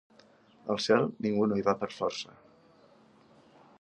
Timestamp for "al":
0.75-0.79